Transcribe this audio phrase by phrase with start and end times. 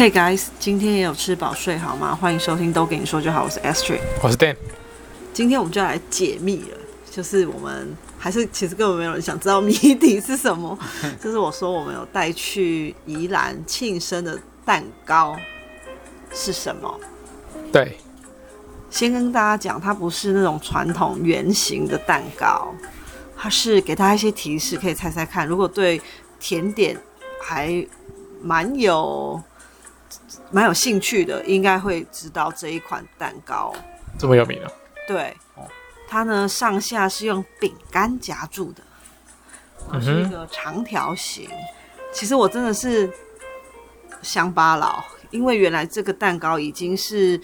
[0.00, 2.14] Hey guys，今天也有吃饱睡好吗？
[2.14, 4.56] 欢迎收听都给你说就好，我是 Astrid，我是 Dan。
[5.34, 6.78] 今天我们就要来解密了，
[7.10, 10.78] 就是我们还是其实根本没有人想知道谜底是什么。
[11.22, 15.36] 就是我说我们有带去宜兰庆生的蛋糕
[16.32, 16.98] 是什么？
[17.70, 17.98] 对，
[18.88, 22.74] 先跟大家讲，它不是那种传统圆形的蛋糕，
[23.36, 25.46] 它是给大家一些提示，可以猜猜看。
[25.46, 26.00] 如果对
[26.38, 26.98] 甜点
[27.42, 27.86] 还
[28.40, 29.38] 蛮有
[30.50, 33.74] 蛮有兴趣的，应该会知道这一款蛋糕
[34.18, 34.70] 这么有名啊？
[35.06, 35.36] 对，
[36.08, 41.48] 它呢上下是用饼干夹住的，是一个长条形。
[41.50, 41.58] 嗯、
[42.12, 43.10] 其实我真的是
[44.22, 47.40] 乡巴佬，因为原来这个蛋糕已经是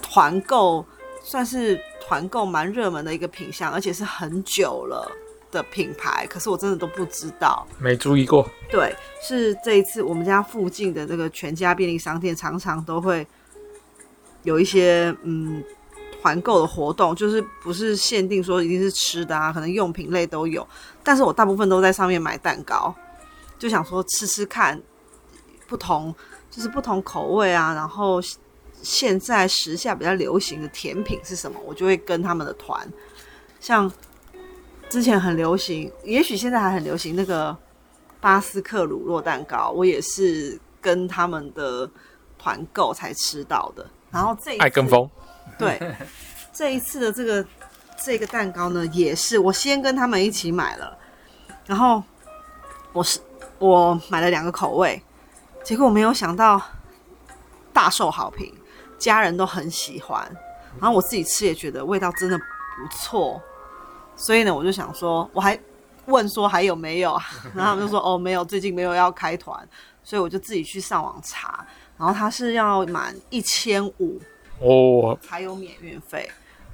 [0.00, 0.84] 团购，
[1.22, 5.10] 算是团购蛮热门的一个品相，而且是很久了
[5.54, 6.26] 的品牌。
[6.26, 8.46] 可是我真的都不知道，没注意过。
[8.70, 13.26] 对，是这一次我们家附近的这个全家便利商店，常常都会
[14.42, 15.64] 有一些嗯
[16.20, 20.66] 团购的活动，就是不是限定说一定是吃的啊，可能用品类都有。
[21.02, 22.94] 但是我大部分都在上面买蛋糕，
[23.58, 24.78] 就想说吃吃看
[25.66, 26.14] 不同，
[26.50, 28.20] 就是不同口味啊，然后。
[28.82, 31.58] 现在时下比较流行的甜品是什么？
[31.64, 32.86] 我就会跟他们的团，
[33.58, 33.90] 像
[34.94, 37.56] 之前很流行，也许现在还很流行那个
[38.20, 41.90] 巴斯克乳酪蛋糕，我也是跟他们的
[42.38, 43.84] 团购才吃到的。
[44.12, 45.10] 然后这一次爱跟风，
[45.58, 45.96] 对
[46.54, 47.44] 这一次的这个
[48.04, 50.96] 这个蛋糕呢，也是我先跟他们一起买了，
[51.66, 52.00] 然后
[52.92, 53.18] 我是
[53.58, 55.02] 我买了两个口味，
[55.64, 56.62] 结果我没有想到
[57.72, 58.54] 大受好评。
[58.96, 60.24] 家人都很喜欢，
[60.78, 63.42] 然后我自己吃也觉得味道真的不错，
[64.16, 65.58] 所以呢，我就想说，我还
[66.06, 67.20] 问说还有没有，
[67.54, 69.68] 然后他们就说哦没有，最近没有要开团，
[70.02, 71.66] 所以我就自己去上网查，
[71.98, 74.20] 然后他是要满一千五
[74.60, 76.30] 哦才有免运费，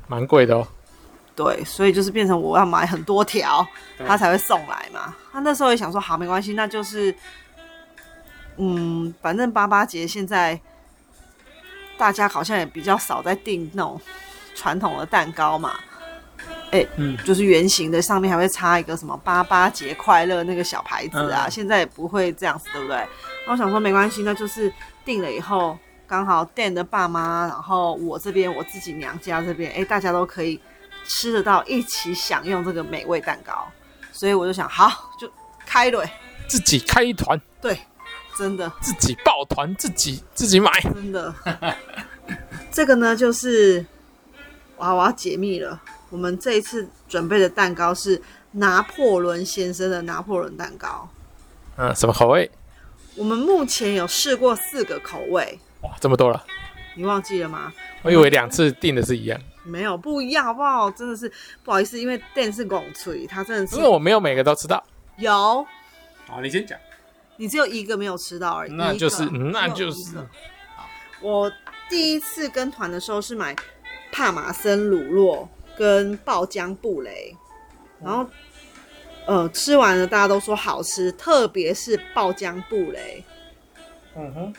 [0.06, 0.66] 蛮贵的哦。
[1.34, 3.66] 对，所以就是变成我要买很多条，
[4.06, 5.14] 他才会送来嘛。
[5.32, 7.14] 他那时候也想说好没关系，那就是
[8.56, 10.60] 嗯，反正八八节现在。
[11.98, 14.00] 大家好像也比较少在订那种
[14.54, 15.78] 传统的蛋糕嘛，
[16.70, 21.46] 哎、欸，嗯，就是圆形的，上面还会插一个什么“八八节快乐”那个小牌子啊。
[21.46, 22.96] 嗯、现在也不会这样子，对不对？
[23.46, 24.72] 那我想说没关系，那就是
[25.04, 30.60] 订了以后刚好 Dan 的爸妈，然后我这边我自己娘家这边，哎、欸，大家都可以
[31.04, 33.66] 吃得到，一起享用这个美味蛋糕。
[34.12, 35.30] 所以我就想，好，就
[35.66, 36.04] 开了，
[36.46, 37.78] 自己开一团，对。
[38.38, 40.70] 真的自己抱团，自己自己买。
[40.94, 41.34] 真的，
[42.70, 43.84] 这个呢，就是
[44.78, 45.78] 哇，我要解密了。
[46.10, 48.20] 我们这一次准备的蛋糕是
[48.52, 51.08] 拿破仑先生的拿破仑蛋糕。
[51.76, 52.50] 嗯，什么口味？
[53.16, 55.58] 我们目前有试过四个口味。
[55.82, 56.44] 哇，这么多了！
[56.96, 57.72] 你忘记了吗？
[58.02, 59.40] 我以为两次订的是一样。
[59.64, 60.90] 没有，不一样，好不好？
[60.90, 61.30] 真的是
[61.62, 63.76] 不好意思，因为店是拱吹，他真的是。
[63.76, 64.82] 因为我没有每个都吃到。
[65.16, 65.64] 有。
[66.26, 66.78] 好，你先讲。
[67.36, 70.16] 你只有一个没有吃到而已，那就是那就是。
[71.22, 71.50] 我
[71.88, 73.54] 第一次跟团的时候是买
[74.12, 75.48] 帕玛森乳酪
[75.80, 77.34] 跟爆浆布雷，
[78.04, 78.26] 然后
[79.24, 83.24] 呃吃完了大家都说好吃，特别是爆浆布雷，
[84.14, 84.54] 嗯哼，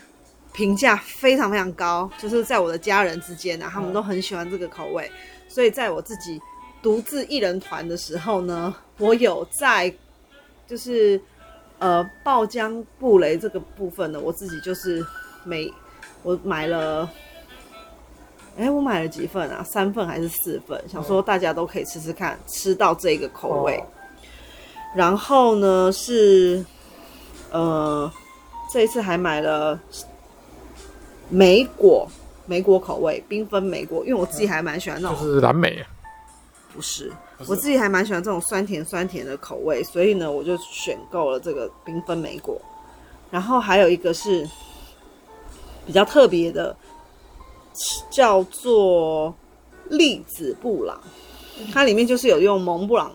[0.52, 5.08] 评价非常非常高，就是在我的家人之间呢、啊，他们都很喜欢这个口味，
[5.46, 6.40] 所以在我自己
[6.82, 9.94] 独自一人团的时候呢，我有在
[10.66, 11.20] 就是。
[11.78, 15.04] 呃，爆浆布雷这个部分呢，我自己就是
[15.42, 15.68] 每
[16.22, 17.10] 我买了，
[18.56, 19.62] 哎，我买了几份啊？
[19.64, 20.82] 三份还是四份？
[20.88, 23.82] 想说大家都可以吃吃看，吃到这个口味。
[24.94, 26.64] 然后呢是，
[27.50, 28.10] 呃，
[28.70, 29.78] 这一次还买了
[31.30, 32.06] 莓果
[32.46, 35.82] 莓果口味，缤纷莓果，因为我自己还蛮喜欢那种，就是蓝莓。
[36.74, 37.12] 不是，
[37.46, 42.60] 我自己还蛮喜欢这种酸甜酸甜的口味，所以呢，我就选购了这个缤纷莓果。
[43.30, 44.46] 然后还有一个是
[45.86, 46.74] 比较特别的，
[48.10, 49.34] 叫做
[49.90, 51.00] 栗子布朗，
[51.72, 53.12] 它里面就是有用蒙布朗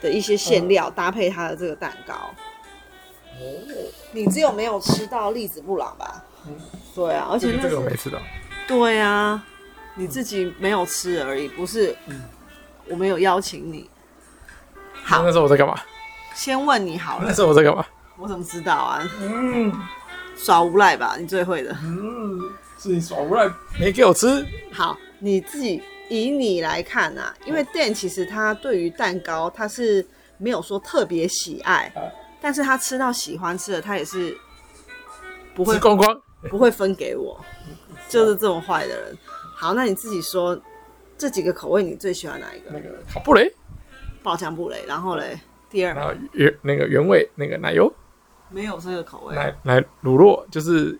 [0.00, 2.14] 的一些馅料搭配它的这个蛋糕。
[2.14, 3.44] 哦，
[4.12, 6.24] 你只有没有吃到栗子布朗吧？
[6.94, 8.18] 对啊，而且这个我没吃到。
[8.66, 9.44] 对啊。
[9.94, 11.92] 你自己没有吃而已，不是，
[12.86, 13.90] 我没有邀请你。
[15.02, 15.76] 好，那时候我在干嘛？
[16.36, 17.24] 先问你好了。
[17.26, 17.84] 那时候我在干嘛？
[18.16, 19.02] 我怎么知道啊？
[19.20, 19.72] 嗯，
[20.36, 21.76] 耍无赖吧，你最会的。
[21.82, 22.40] 嗯，
[22.78, 24.46] 是你耍无赖，没给我吃。
[24.72, 30.06] 好，你自己以你来看啊，因为 Dan 其实他对于蛋糕他是
[30.38, 31.92] 没有说特别喜爱，
[32.40, 34.36] 但是他吃到喜欢吃的，他也是
[35.54, 37.38] 不会吃光光，不会分给我，
[38.08, 39.18] 就是这么坏的人。
[39.56, 40.56] 好，那你自己说，
[41.16, 42.70] 这几个口味你最喜欢哪一个？
[42.70, 43.52] 那个卡布雷，
[44.22, 45.36] 爆浆布雷，然后嘞，
[45.68, 47.92] 第二然后原那个原味那个奶油。
[48.50, 50.98] 没有这个口味，奶奶乳酪就是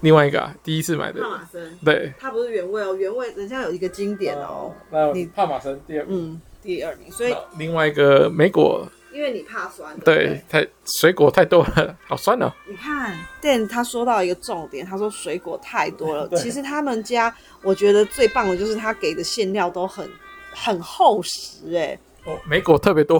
[0.00, 1.20] 另外一个、啊、第一次买的。
[1.20, 12.52] 帕马森，对，它不是原味哦，原味人家有一个经典哦，那你帕马森第二名，嗯，第二名，所以另外一个莓果，因为你怕酸，对，太水果太多了，好酸哦。
[12.68, 16.28] 你看，Dan 他说到一个重点，他说水果太多了。
[16.36, 20.06] 其实他们家我觉得最棒的就是他给的馅料都很
[20.52, 23.18] 很厚实，哎，哦，莓果特别多，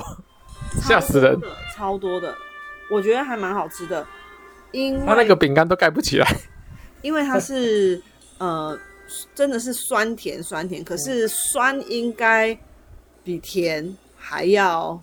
[0.82, 1.40] 吓死人。
[1.74, 2.34] 超多的，
[2.90, 4.06] 我觉得还蛮好吃的，
[4.72, 6.35] 因为他那个饼干都盖不起来。
[7.02, 8.02] 因为它是
[8.38, 8.78] 呃，
[9.34, 12.58] 真的是酸甜酸甜，可是酸应该
[13.22, 15.00] 比甜还要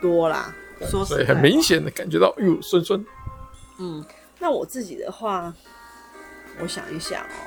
[0.00, 0.54] 多啦。
[0.90, 3.02] 说实在所以很明显的感觉到，哟，酸酸。
[3.78, 4.04] 嗯，
[4.38, 5.54] 那我自己的话，
[6.60, 7.38] 我想一想哦，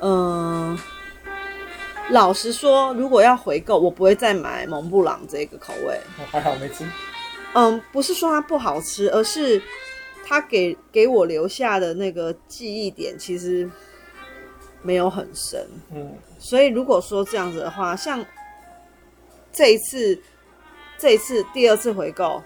[0.00, 0.78] 嗯、
[2.10, 6.00] 老实说，如果要回购，我不会再买蒙布朗这个口味。
[6.18, 6.84] 我还好没吃。
[7.54, 9.60] 嗯，不是说它不好吃，而是
[10.30, 13.68] 它给给我留下的那个记忆点其实
[14.80, 15.66] 没有很深。
[15.92, 18.24] 嗯，所以如果说这样子的话，像
[19.52, 20.16] 这一次，
[20.96, 22.40] 这一次第二次回购，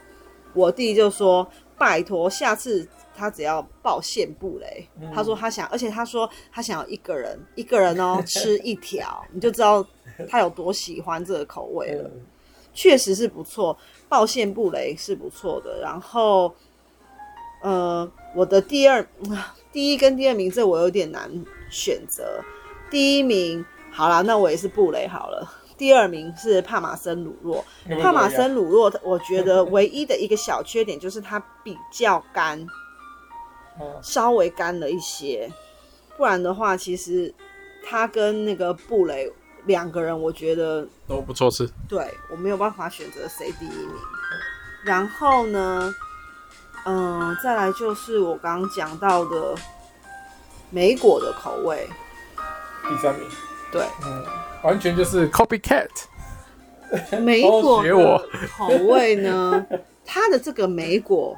[0.54, 1.46] 我弟就说
[1.76, 4.88] 拜托，下次他只要爆现布雷。
[4.98, 9.86] 嗯他说他想，而且他说他想要一个人一个人哦 吃一条，你就知道
[10.26, 12.10] 他有多喜欢这个口味了。
[12.72, 13.76] 确实是不错，
[14.08, 15.82] 爆现布雷是不错的。
[15.82, 16.52] 然后，
[17.64, 19.06] 呃，我的第二、
[19.72, 21.30] 第一跟第二名，这我有点难
[21.70, 22.44] 选择。
[22.90, 25.50] 第一名，好啦，那我也是布雷好了。
[25.78, 27.64] 第二名是帕马森乳酪，
[28.02, 32.66] 帕马森乳酪，我觉得唯一的一个小缺点就是它比较干，
[34.02, 35.50] 稍微干了一些。
[36.18, 37.34] 不然的话，其实
[37.82, 39.32] 它跟那个布雷。
[39.66, 43.94] 两个人我觉得都不错吃，对，我没有办法选择谁第一名。
[44.84, 45.90] 然后呢，
[46.84, 49.54] 嗯、呃，再来就是我刚刚讲到的
[50.70, 51.88] 莓果的口味，
[52.88, 53.28] 第三名。
[53.72, 54.24] 对，嗯，
[54.62, 55.88] 完全就是 copycat。
[57.20, 59.66] 莓果的口味呢，
[60.04, 61.36] 它的这个莓果，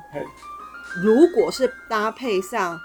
[1.03, 2.79] 如果是搭配上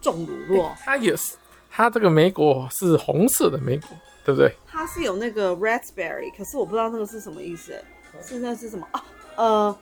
[0.00, 1.36] 重乳酪，它也是，
[1.70, 3.88] 它这个莓果是红色的莓果。
[4.24, 4.54] 对不对？
[4.66, 7.72] 它是有那个 raspberry，可是我不知道那个是什么意思。
[8.22, 9.02] 是那是什么啊？
[9.36, 9.78] 呃，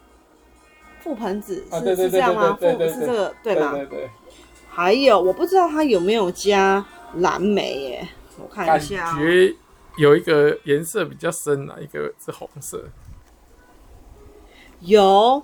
[1.06, 2.58] 覆盆子是、啊、是这样吗？
[2.60, 3.70] 覆是这个对吗？
[3.72, 4.10] 对对对。
[4.68, 8.08] 还有我不知道它有没有加蓝莓耶？
[8.38, 9.12] 我看一下、哦。
[9.12, 9.54] 感觉
[9.96, 12.84] 有一个颜色比较深啊，一个是红色。
[14.80, 15.42] 有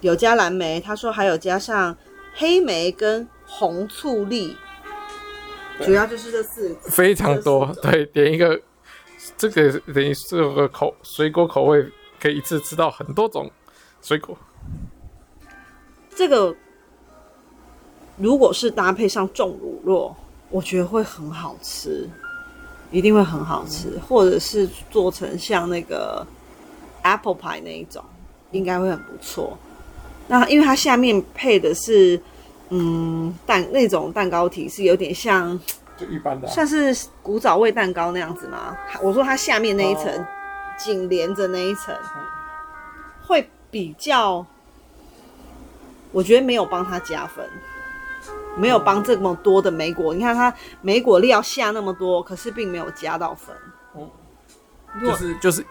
[0.00, 1.96] 有加蓝莓，他说还有加上
[2.34, 4.56] 黑莓跟红醋栗。
[5.82, 8.58] 主要就是这四非常多，对，点一个，
[9.36, 11.86] 这个等于这个口水果口味，
[12.18, 13.50] 可以一次吃到很多种
[14.00, 14.36] 水果。
[16.16, 16.52] 这个
[18.16, 20.12] 如果是搭配上重乳酪，
[20.50, 22.08] 我觉得会很好吃，
[22.90, 26.26] 一定会很好吃，嗯、或者是做成像那个
[27.02, 28.02] apple pie 那一种，
[28.50, 29.56] 应该会很不错。
[30.26, 32.20] 那因为它下面配的是。
[32.68, 35.56] 嗯，蛋那种蛋糕体是有点像，
[35.96, 38.76] 就一般的、啊，像是古早味蛋糕那样子吗？
[39.00, 40.12] 我说它下面那一层
[40.76, 41.94] 紧、哦、连着那一层，
[43.24, 44.44] 会比较，
[46.16, 47.46] 我觉得没有帮他加分，
[48.56, 50.14] 没有帮这么多的莓果。
[50.14, 53.54] 嗯、你看它莓果料下那么多，可是并没有加到分。
[53.94, 54.10] 嗯，
[54.98, 55.62] 就是就是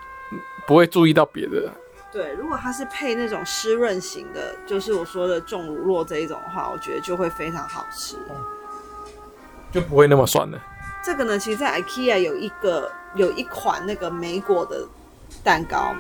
[0.68, 1.74] 不会注意到别的。
[2.12, 8.36] 对，如果它是配那种湿润型的，就是我说的重乳酪这一种的话，我觉得就会非常好吃，嗯、
[9.72, 10.62] 就不会那么酸了。
[11.04, 14.88] 这个呢，其实，在 IKEA 有一个有一款那个莓果的
[15.44, 15.96] 蛋糕，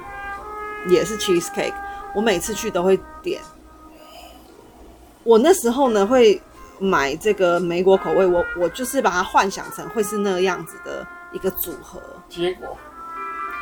[0.87, 1.73] 也是 cheesecake，
[2.13, 3.41] 我每次去都会点。
[5.25, 6.41] 我那时候呢会
[6.79, 12.77] 买这个莓果口味，我我就是把它幻想成会是那样子的一个组合，结果。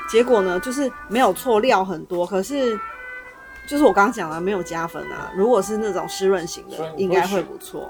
[0.09, 2.77] 结果呢，就是没有错，料很多，可是
[3.67, 5.31] 就是我刚刚讲了没有加分啊。
[5.35, 7.89] 如果是那种湿润型的，应该会不错。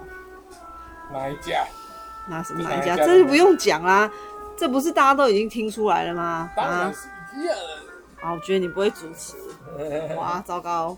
[1.12, 1.66] 哪一家？
[2.30, 2.96] 哪什么哪一家？
[2.96, 4.10] 这就不用讲啦，
[4.56, 6.52] 这不是大家都已经听出来了吗？
[6.56, 8.28] 当然是一样的。
[8.28, 9.36] 啊，我觉得你不会主持，
[10.16, 10.96] 哇，糟糕！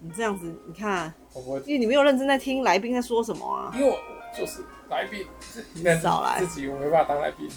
[0.00, 1.12] 你这样子，你看，
[1.66, 3.72] 因为你没有认真在听来宾在说什么啊。
[3.74, 3.98] 因为我
[4.36, 5.26] 就是来宾，
[5.74, 7.48] 你少来，自己我没办法当来宾。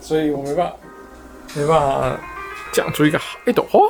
[0.00, 0.76] 所以我没办法，
[1.54, 2.20] 没办法
[2.72, 3.80] 讲出一个一朵花。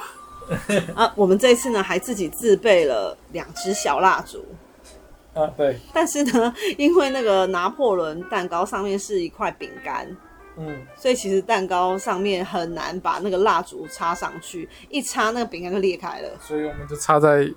[0.96, 4.44] 啊，我们这一次呢还自己自备了两支小蜡烛。
[5.32, 5.78] 啊，对。
[5.94, 10.04] 但是呢，因为那个拿破仑蛋糕上面是一块饼干，
[10.62, 16.28] 嗯，所以其实蛋糕上面很难把那个蜡烛插上去，一插那个饼干就裂开了。
[16.38, 17.50] 所以我们就插在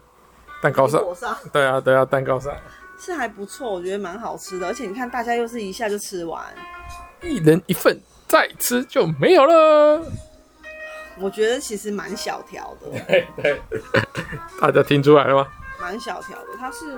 [0.62, 1.04] 蛋糕上。
[1.14, 2.54] 上对啊，对啊，蛋糕上
[2.98, 4.68] 是还不错，我觉得蛮好吃的。
[4.68, 6.42] 而且你看，大家又是一下就吃完，
[7.22, 10.02] 一人一份，再吃就没有了。
[11.20, 12.90] 我觉得其实蛮小条的。
[13.06, 13.62] 对对，
[14.62, 15.48] 大家听出来了吗？
[15.82, 16.98] 蛮小条的，它是。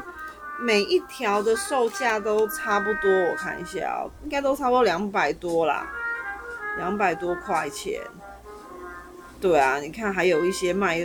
[0.60, 5.88] 每一条的售价都差不多，我看一下哦，应该都差不多两百多啦，
[6.78, 8.02] 两百多块钱。
[9.42, 11.04] 对啊，你看还有一些卖，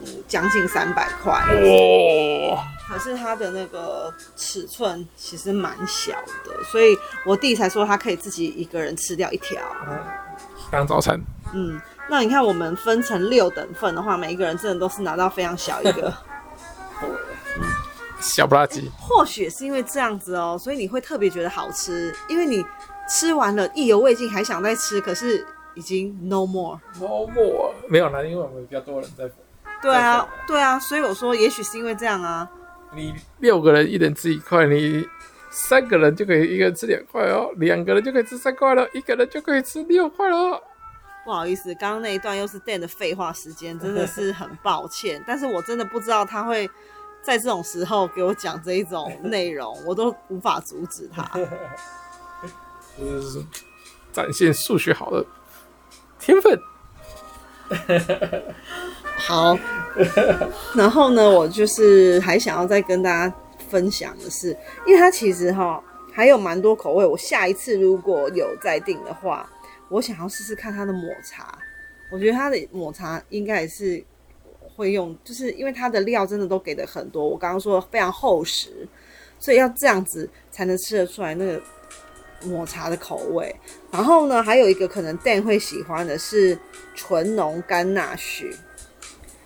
[0.00, 1.32] 嗯，将近三百块。
[1.32, 2.64] 哇！
[2.86, 6.12] 可是它的那个尺寸其实蛮小
[6.44, 6.96] 的，所以
[7.26, 9.60] 我弟才说他可以自己一个人吃掉一条，
[10.70, 11.20] 当早餐。
[11.52, 16.12] 嗯，那你看我们分成六等份的话，每一个人真的都是拿到非常小一个。
[18.24, 22.64] 小不拉几，或许是因为这样子哦，所以你会特别觉得好吃，因为你
[23.06, 29.30] 吃完了意犹未尽，还想再吃，可是已经 no more，no more，没有了，因为我们比较多人在。
[29.82, 32.48] 对啊，对啊，所以我说也许是因为这样啊。
[32.94, 35.06] 你六个人一人吃一块，你
[35.50, 40.62] 三个人就可以一个人吃两块哦，两个人就可以吃三块了，一个人就可以吃六块了。
[41.26, 46.70] 不好意思，刚刚那一段又是 Dan 的废话时间，真的是很抱歉，但是我真的不知道他会。
[47.24, 51.22] 在这种时候给我讲这一种内容，我都无法阻止他。
[52.98, 53.42] 就是
[54.12, 55.24] 展现数学好的
[56.20, 56.60] 天分。
[59.16, 59.58] 好，
[60.76, 63.34] 然后呢，我就是还想要再跟大家
[63.70, 67.06] 分享的是，因为它其实哈还有蛮多口味。
[67.06, 69.48] 我下一次如果有再订的话，
[69.88, 71.58] 我想要试试看它的抹茶。
[72.12, 74.04] 我觉得它的抹茶应该也是。
[74.76, 78.86] 会用，就是因为它的料真的都给的很多，我刚刚说非常厚实，
[79.38, 81.62] 所以要这样子才能吃得出来那个
[82.44, 83.54] 抹茶的口味。
[83.90, 86.58] 然后呢，还有一个可能 Dan 会喜欢的是
[86.94, 88.54] 纯浓甘纳许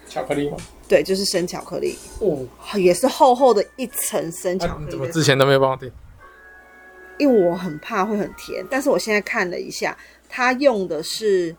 [0.08, 0.56] 巧克力吗？
[0.88, 4.86] 对，就是生巧克力，哦，也是厚厚的一层生巧克力。
[4.86, 5.92] 啊，怎么之前都没有帮我订？
[7.18, 9.94] 因为我很怕会很甜，但是我现在看了一下，
[10.28, 11.54] 它用的是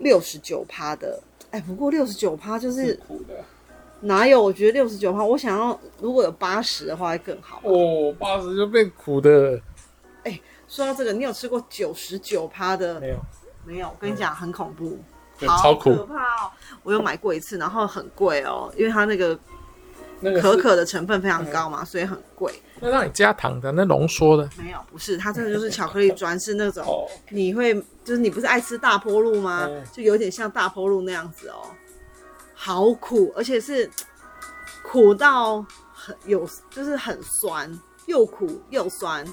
[0.00, 1.22] 六十九趴的。
[1.50, 3.34] 哎，不过六十九趴就是苦的，
[4.00, 4.40] 哪有？
[4.40, 7.60] 我觉得六十九趴，我想要如果有八十的话会更好。
[7.64, 9.60] 哦，八十就变苦的。
[10.22, 13.00] 哎，说到这个，你有吃过九十九趴的？
[13.00, 13.16] 没有，
[13.64, 13.88] 没有。
[13.88, 14.98] 我跟你讲，很恐怖，
[15.40, 16.50] 超苦，可怕哦！
[16.82, 19.38] 我有买过一次，然后很贵哦，因为它那个
[20.40, 22.52] 可可的成分非常高嘛，所以很贵。
[22.80, 24.48] 那让你加糖的，那浓缩的？
[24.56, 29.68] 没有，不是，它真的就是巧克力砖，是那种你会，就是你不是爱吃大坡路吗？
[29.92, 31.62] 就有点像大坡路那样子哦，
[32.54, 33.88] 好苦，而且是
[34.82, 37.70] 苦到很有，就是很酸，
[38.06, 39.24] 又苦又酸。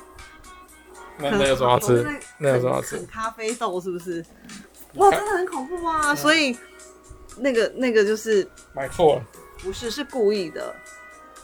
[1.17, 2.05] 那那有什么好吃？
[2.37, 2.97] 那有什么好吃？
[3.09, 4.23] 咖啡豆是不是？
[4.95, 6.13] 哇，真的很恐怖啊！
[6.13, 6.57] 所以
[7.37, 9.23] 那个那个就是买错了，
[9.59, 10.75] 不是，是故意的。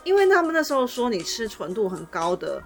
[0.04, 2.62] 因为他们那时候说，你吃纯度很高的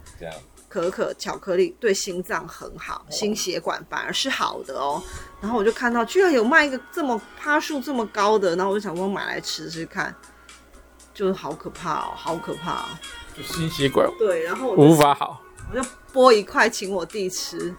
[0.69, 5.01] 可可巧克力对心脏很好，心血管反而是好的哦。
[5.39, 10.13] 然后我就看到居然有卖一个这么趴数这么高的，然后我就想说买来吃吃看，
[11.13, 12.85] 就是好可怕哦，好可怕哦，
[13.35, 15.41] 就心血管对，然后我无法好，
[15.71, 17.73] 我就剥一块请我弟吃，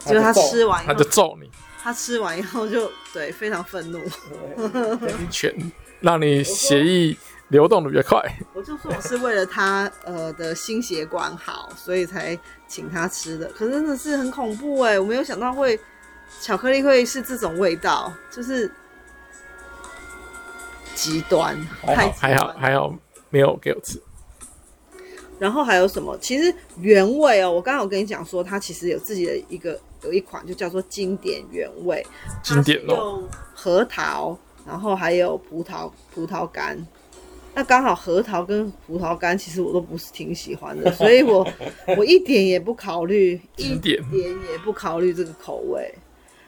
[0.00, 1.36] 结果他吃完他就揍。
[1.40, 1.50] 你，
[1.82, 7.16] 他吃完以后就对非常愤怒，一拳让你血液。
[7.50, 8.22] 流动的越快，
[8.54, 12.38] 我就说我是为了他呃的心血管好，所以才
[12.68, 13.48] 请他吃的。
[13.48, 15.78] 可是真的是很恐怖哎，我没有想到会
[16.40, 18.70] 巧克力会是这种味道，就是
[20.94, 22.94] 极端，还好还好还好
[23.30, 24.00] 没有给我吃。
[25.40, 26.16] 然后还有什么？
[26.18, 32.06] 其实原味哦，我刚刚有跟你讲说，它其实有自己的一个有一款就叫做经典原味，
[32.44, 36.78] 经典哦，用核桃，然后还有葡萄葡萄干。
[37.54, 41.46] 那刚好核桃跟葡萄干，其实我都不是挺喜欢的， 所以我
[41.96, 45.92] 我一点也不考虑，一点也不考虑这个口味。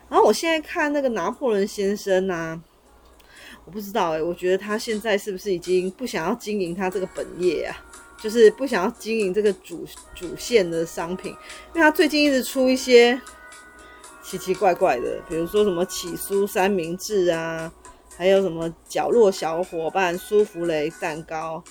[0.09, 2.61] 然后我现在看那个拿破仑先生啊，
[3.65, 7.77] 我不知道哎、欸，我觉得他现在是不是已经不想要经营他这个本业啊？
[8.23, 11.33] 就是不想要经营这个主主线的商品，
[11.75, 13.21] 因为他最近一直出一些
[14.23, 17.73] 奇奇怪怪的，比如说什么起酥三明治啊。
[18.16, 21.62] 还有什么角落小伙伴舒芙蕾蛋糕，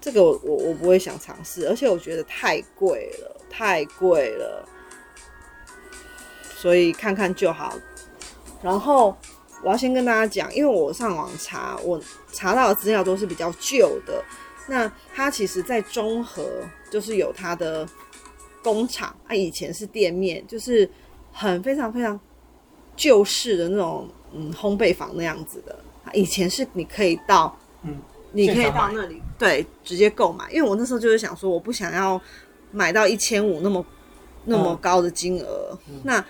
[0.00, 4.68] 这个我我我不会想尝试，而且我觉得太贵了，太贵了，
[6.56, 7.74] 所以看看就好。
[8.62, 9.16] 然后
[9.62, 12.00] 我要先跟大家讲，因为我上网查，我
[12.32, 14.24] 查到的资料都是比较旧的。
[14.68, 16.44] 那它其实，在中和
[16.90, 17.86] 就是有它的
[18.62, 20.88] 工厂，它以前是店面，就是
[21.32, 22.18] 很非常非常
[22.96, 25.78] 旧式的那种嗯烘焙坊那样子的。
[26.12, 27.96] 以前是你可以到，嗯，
[28.32, 30.50] 你可以到那里，对，直接购买。
[30.50, 32.20] 因为我那时候就是想说，我不想要
[32.70, 33.84] 买到一千五那么
[34.44, 36.22] 那么高的金额，嗯、那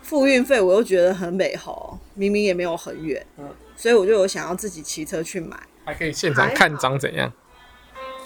[0.00, 7.32] 付运费我又觉得很美好，明明也没有很远，嗯，所以我就有想要自己骑车去买，还可以现场看章怎样？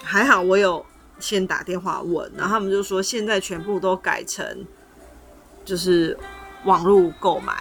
[0.02, 0.84] 还好我有
[1.18, 4.66] 先打电话问，然后他们就说现在全部都改成
[5.64, 6.16] 就是
[6.64, 7.54] 网络购买，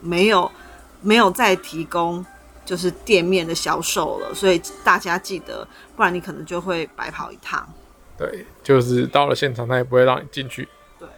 [0.00, 0.50] 没有
[1.02, 2.24] 没有再提供
[2.64, 5.66] 就是店面的销售了，所以大家记得，
[5.96, 7.68] 不然你可能就会白跑一趟。
[8.16, 10.68] 对，就是到了现场，他也不会让你进去。
[10.98, 11.08] 对，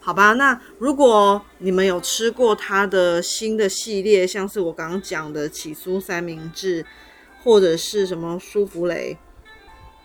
[0.00, 6.86] 好吧，那如果你们有吃过他的新的系列，像是我刚刚讲的起酥三明治，
[7.42, 9.18] 或者是什么舒芙蕾。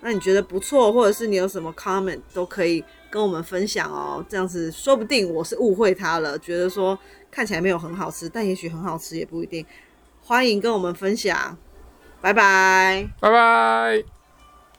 [0.02, 2.84] 那你觉得不错，或者是你有什么 comment 都可以
[3.16, 4.24] 跟我们分享哦。
[4.28, 7.00] 这样子说不定我是误会他了，觉得说
[7.32, 9.66] 看起来没有很好吃，但也许很好吃也不一定。
[10.22, 11.58] 欢迎跟我们分享，
[12.20, 14.15] 拜拜，拜拜。